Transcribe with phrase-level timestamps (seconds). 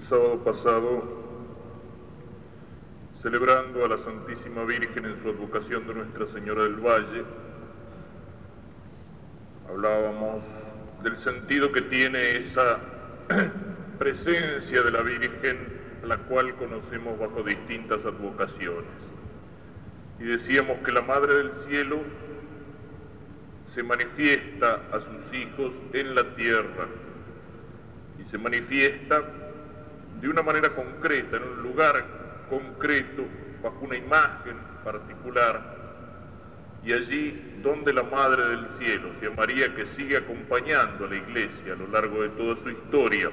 [0.00, 1.02] El sábado pasado,
[3.22, 7.24] celebrando a la Santísima Virgen en su advocación de Nuestra Señora del Valle,
[9.68, 10.42] hablábamos
[11.02, 12.78] del sentido que tiene esa
[13.98, 15.58] presencia de la Virgen,
[16.04, 18.90] la cual conocemos bajo distintas advocaciones.
[20.18, 21.98] Y decíamos que la Madre del Cielo
[23.74, 26.86] se manifiesta a sus hijos en la tierra
[28.18, 29.49] y se manifiesta
[30.20, 32.04] de una manera concreta, en un lugar
[32.48, 33.24] concreto,
[33.62, 35.80] bajo una imagen particular,
[36.82, 41.74] y allí donde la Madre del Cielo, sea María que sigue acompañando a la Iglesia
[41.74, 43.30] a lo largo de toda su historia,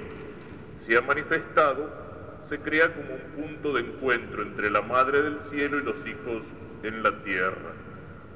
[0.85, 1.89] se ha manifestado,
[2.49, 6.43] se crea como un punto de encuentro entre la Madre del Cielo y los hijos
[6.83, 7.73] en la tierra.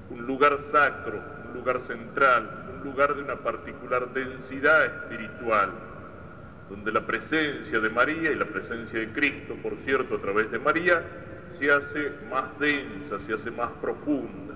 [0.10, 5.72] Un lugar sacro, un lugar central, un lugar de una particular densidad espiritual,
[6.72, 10.58] donde la presencia de María y la presencia de Cristo, por cierto, a través de
[10.58, 11.04] María,
[11.60, 14.56] se hace más densa, se hace más profunda.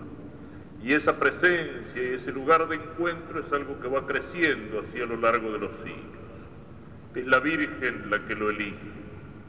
[0.81, 5.05] Y esa presencia y ese lugar de encuentro es algo que va creciendo así a
[5.05, 6.15] lo largo de los siglos.
[7.15, 8.75] Es la Virgen la que lo elige.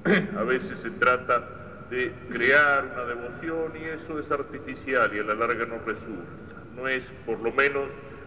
[0.36, 1.48] A veces se trata
[1.88, 6.64] de crear una devoción y eso es artificial y a la larga no resulta.
[6.74, 7.84] No es, por lo menos,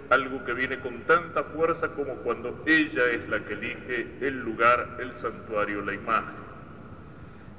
[0.09, 4.97] algo que viene con tanta fuerza como cuando ella es la que elige el lugar,
[4.99, 6.49] el santuario, la imagen.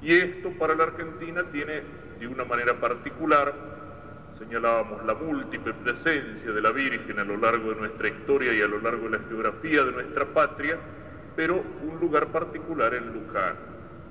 [0.03, 1.83] Y esto para la Argentina tiene
[2.19, 3.53] de una manera particular,
[4.39, 8.67] señalábamos la múltiple presencia de la Virgen a lo largo de nuestra historia y a
[8.67, 10.77] lo largo de la geografía de nuestra patria,
[11.37, 13.55] pero un lugar particular en Luján.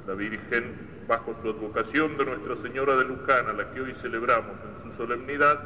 [0.08, 4.92] La Virgen, bajo su advocación de Nuestra Señora de Luján, la que hoy celebramos en
[4.92, 5.59] su solemnidad,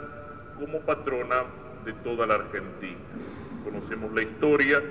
[0.60, 1.44] como patrona
[1.86, 3.00] de toda la Argentina.
[3.64, 4.82] Conocemos la historia,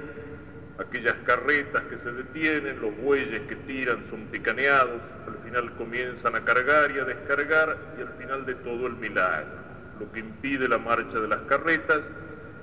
[0.78, 6.44] aquellas carretas que se detienen, los bueyes que tiran son picaneados, al final comienzan a
[6.44, 9.62] cargar y a descargar y al final de todo el milagro.
[10.00, 12.00] Lo que impide la marcha de las carretas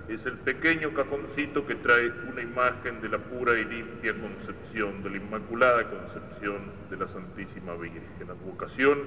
[0.08, 5.12] es el pequeño cajoncito que trae una imagen de la pura y limpia concepción, de
[5.12, 8.98] la inmaculada concepción de la Santísima Virgen, advocación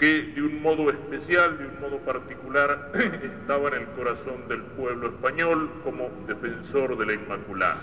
[0.00, 2.90] que de un modo especial, de un modo particular,
[3.22, 7.82] estaba en el corazón del pueblo español como defensor de la Inmaculada.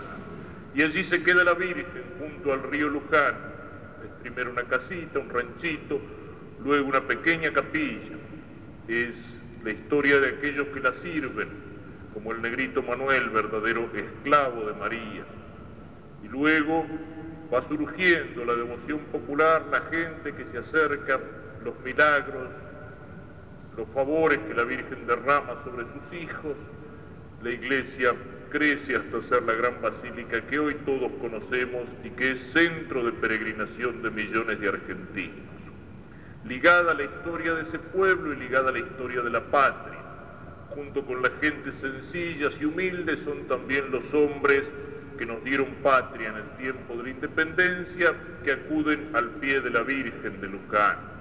[0.74, 3.36] Y allí se queda la Virgen junto al río Luján.
[4.04, 6.02] Es primero una casita, un ranchito,
[6.64, 8.18] luego una pequeña capilla.
[8.88, 9.14] Es
[9.64, 11.50] la historia de aquellos que la sirven,
[12.16, 15.24] como el negrito Manuel, verdadero esclavo de María.
[16.24, 16.84] Y luego
[17.54, 21.20] va surgiendo la devoción popular, la gente que se acerca
[21.64, 22.50] los milagros,
[23.78, 26.56] los favores que la Virgen derrama sobre sus hijos,
[27.44, 28.16] la iglesia
[28.50, 33.12] crece hasta ser la gran basílica que hoy todos conocemos y que es centro de
[33.14, 35.46] peregrinación de millones de argentinos.
[36.46, 40.00] Ligada a la historia de ese pueblo y ligada a la historia de la patria,
[40.70, 44.64] junto con la gente sencillas y humildes son también los hombres
[45.20, 48.14] que nos dieron patria en el tiempo de la independencia,
[48.44, 51.17] que acuden al pie de la Virgen de Luján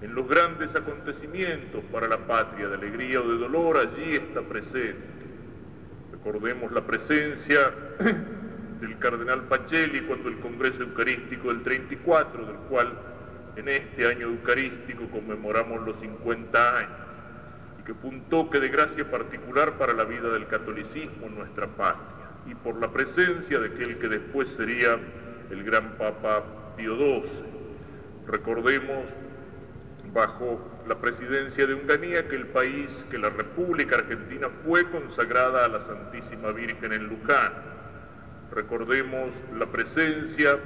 [0.00, 4.96] en los grandes acontecimientos para la patria, de alegría o de dolor, allí está presente.
[6.12, 7.72] Recordemos la presencia
[8.80, 12.92] del cardenal Pacelli cuando el Congreso Eucarístico del 34, del cual
[13.56, 16.90] en este año eucarístico conmemoramos los 50 años,
[17.80, 21.66] y que fue un toque de gracia particular para la vida del catolicismo en nuestra
[21.66, 24.96] patria, y por la presencia de aquel que después sería
[25.50, 26.44] el gran Papa
[26.76, 27.22] Pío XII.
[28.28, 29.04] Recordemos
[30.12, 35.68] bajo la presidencia de Unganía que el país, que la República Argentina fue consagrada a
[35.68, 37.52] la Santísima Virgen en Luján.
[38.52, 40.58] Recordemos la presencia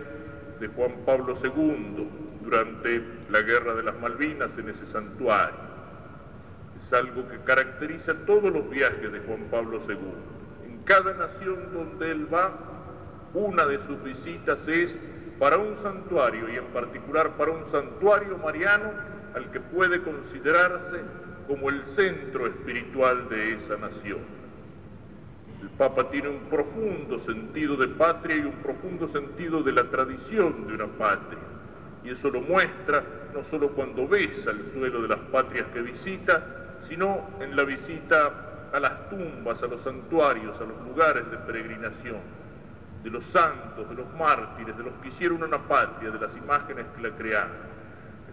[0.60, 2.08] de Juan Pablo II
[2.42, 5.72] durante la Guerra de las Malvinas en ese santuario.
[6.86, 10.70] Es algo que caracteriza todos los viajes de Juan Pablo II.
[10.70, 12.52] En cada nación donde él va,
[13.34, 14.90] una de sus visitas es
[15.38, 18.93] para un santuario y en particular para un santuario mariano
[19.34, 21.00] al que puede considerarse
[21.49, 24.20] como el centro espiritual de esa nación.
[25.61, 30.67] El Papa tiene un profundo sentido de patria y un profundo sentido de la tradición
[30.67, 31.38] de una patria.
[32.05, 33.02] Y eso lo muestra
[33.32, 36.43] no solo cuando besa el suelo de las patrias que visita,
[36.88, 42.20] sino en la visita a las tumbas, a los santuarios, a los lugares de peregrinación,
[43.05, 46.87] de los santos, de los mártires, de los que hicieron una patria, de las imágenes
[46.96, 47.71] que la crearon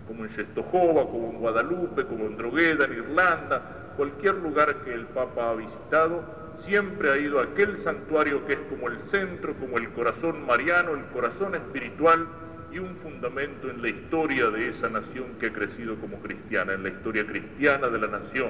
[0.09, 5.05] como en Czestochowa, como en Guadalupe, como en Drogheda, en Irlanda, cualquier lugar que el
[5.05, 6.23] Papa ha visitado,
[6.65, 11.05] siempre ha ido aquel santuario que es como el centro, como el corazón mariano, el
[11.13, 12.27] corazón espiritual
[12.71, 16.83] y un fundamento en la historia de esa nación que ha crecido como cristiana, en
[16.83, 18.49] la historia cristiana de la nación.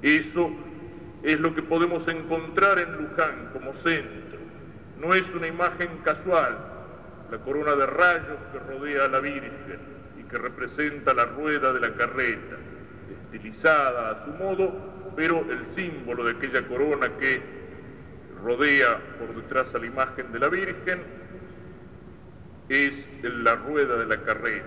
[0.00, 0.50] Eso
[1.24, 4.38] es lo que podemos encontrar en Luján como centro.
[5.00, 6.56] No es una imagen casual,
[7.32, 10.01] la corona de rayos que rodea a la Virgen
[10.32, 12.56] que representa la rueda de la carreta,
[13.24, 17.42] estilizada a su modo, pero el símbolo de aquella corona que
[18.42, 21.00] rodea por detrás a la imagen de la Virgen
[22.70, 22.92] es
[23.22, 24.66] la rueda de la carreta,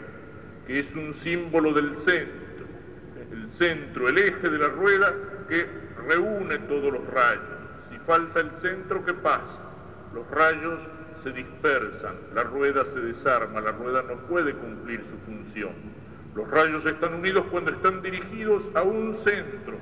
[0.67, 2.65] que es un símbolo del centro,
[3.31, 5.13] el centro, el eje de la rueda
[5.49, 5.65] que
[6.07, 7.41] reúne todos los rayos.
[7.89, 9.59] Si falta el centro, ¿qué pasa?
[10.13, 10.79] Los rayos
[11.25, 15.73] se dispersan, la rueda se desarma, la rueda no puede cumplir su función.
[16.35, 19.77] Los rayos están unidos cuando están dirigidos a un centro,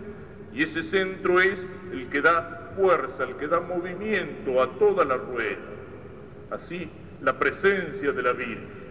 [0.54, 1.60] y ese centro es
[1.92, 5.58] el que da fuerza, el que da movimiento a toda la rueda.
[6.50, 6.90] Así,
[7.22, 8.84] la presencia de la Virgen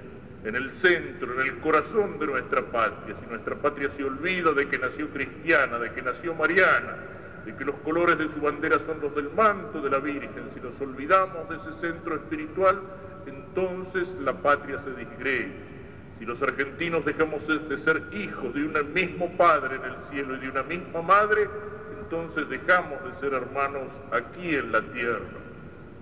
[0.45, 3.17] en el centro, en el corazón de nuestra patria.
[3.21, 6.97] Si nuestra patria se olvida de que nació cristiana, de que nació mariana,
[7.45, 10.61] de que los colores de su bandera son los del manto de la Virgen, si
[10.61, 12.81] nos olvidamos de ese centro espiritual,
[13.27, 15.53] entonces la patria se disgrega.
[16.19, 20.41] Si los argentinos dejamos de ser hijos de un mismo Padre en el cielo y
[20.41, 21.49] de una misma Madre,
[22.01, 25.43] entonces dejamos de ser hermanos aquí en la tierra.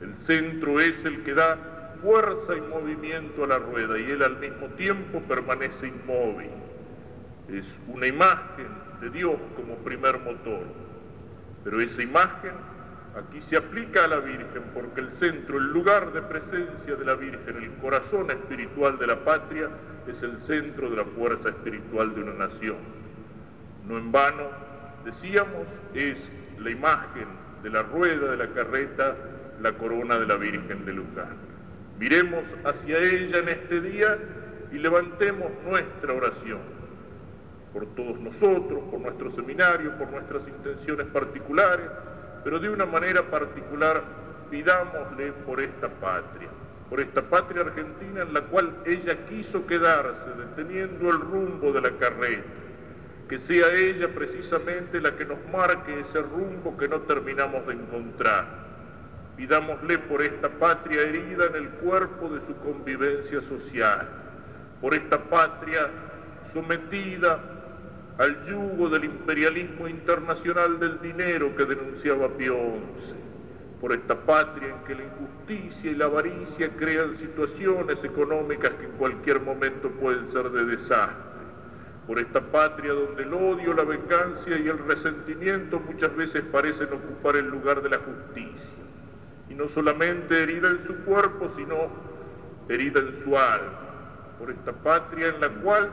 [0.03, 1.57] El centro es el que da
[2.03, 6.51] fuerza y movimiento a la rueda y él al mismo tiempo permanece inmóvil.
[7.49, 8.69] Es una imagen
[9.01, 10.65] de Dios como primer motor.
[11.65, 12.53] Pero esa imagen
[13.17, 17.15] Aquí se aplica a la Virgen porque el centro, el lugar de presencia de la
[17.15, 19.69] Virgen, el corazón espiritual de la patria,
[20.07, 22.77] es el centro de la fuerza espiritual de una nación.
[23.89, 24.45] No en vano,
[25.05, 26.17] decíamos, es
[26.61, 27.27] la imagen
[27.65, 29.17] de la rueda de la carreta,
[29.61, 31.37] la corona de la Virgen de Luján.
[31.99, 34.19] Miremos hacia ella en este día
[34.71, 36.80] y levantemos nuestra oración
[37.73, 41.87] por todos nosotros, por nuestro seminario, por nuestras intenciones particulares,
[42.43, 44.03] pero de una manera particular
[44.51, 46.49] pidámosle por esta patria,
[46.89, 51.91] por esta patria argentina en la cual ella quiso quedarse, deteniendo el rumbo de la
[51.99, 52.43] carreta,
[53.29, 58.45] que sea ella precisamente la que nos marque ese rumbo que no terminamos de encontrar.
[59.37, 64.09] Pidámosle por esta patria herida en el cuerpo de su convivencia social,
[64.81, 65.89] por esta patria
[66.53, 67.60] sometida
[68.19, 73.15] al yugo del imperialismo internacional del dinero que denunciaba Pío XI,
[73.81, 78.93] por esta patria en que la injusticia y la avaricia crean situaciones económicas que en
[78.93, 81.41] cualquier momento pueden ser de desastre,
[82.07, 87.37] por esta patria donde el odio, la venganza y el resentimiento muchas veces parecen ocupar
[87.37, 88.69] el lugar de la justicia,
[89.49, 91.89] y no solamente herida en su cuerpo, sino
[92.69, 93.79] herida en su alma,
[94.39, 95.91] por esta patria en la cual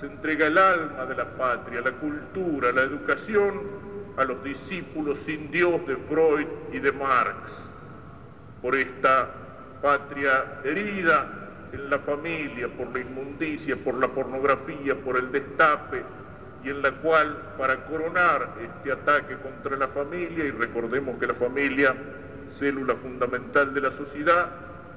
[0.00, 3.62] se entrega el alma de la patria, la cultura, la educación
[4.16, 7.36] a los discípulos sin Dios de Freud y de Marx.
[8.62, 9.28] Por esta
[9.82, 11.26] patria herida
[11.72, 16.02] en la familia, por la inmundicia, por la pornografía, por el destape,
[16.62, 21.34] y en la cual, para coronar este ataque contra la familia, y recordemos que la
[21.34, 21.94] familia,
[22.58, 24.50] célula fundamental de la sociedad,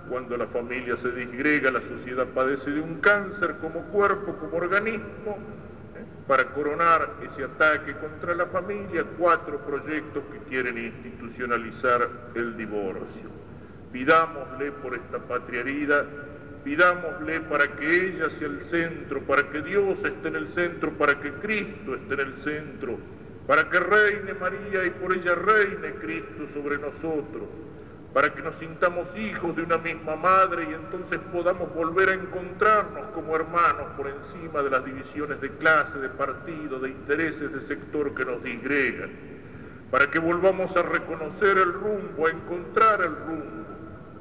[0.09, 5.37] cuando la familia se disgrega, la sociedad padece de un cáncer como cuerpo, como organismo.
[5.95, 6.05] ¿eh?
[6.27, 13.29] Para coronar ese ataque contra la familia, cuatro proyectos que quieren institucionalizar el divorcio.
[13.91, 16.05] Pidámosle por esta patria herida,
[16.63, 21.19] pidámosle para que ella sea el centro, para que Dios esté en el centro, para
[21.19, 22.97] que Cristo esté en el centro,
[23.47, 27.47] para que reine María y por ella reine Cristo sobre nosotros
[28.13, 33.07] para que nos sintamos hijos de una misma madre y entonces podamos volver a encontrarnos
[33.15, 38.13] como hermanos por encima de las divisiones de clase, de partido, de intereses de sector
[38.13, 39.09] que nos disgregan,
[39.89, 43.63] para que volvamos a reconocer el rumbo, a encontrar el rumbo,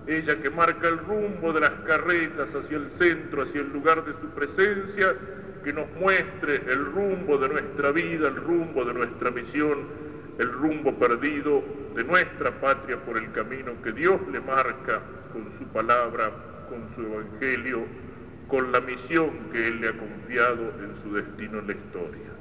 [0.07, 4.13] ella que marca el rumbo de las carretas hacia el centro, hacia el lugar de
[4.15, 5.15] su presencia,
[5.63, 10.99] que nos muestre el rumbo de nuestra vida, el rumbo de nuestra misión, el rumbo
[10.99, 11.63] perdido
[11.95, 15.01] de nuestra patria por el camino que Dios le marca
[15.33, 16.31] con su palabra,
[16.69, 17.85] con su evangelio,
[18.49, 22.32] con la misión que Él le ha confiado en su destino en la historia.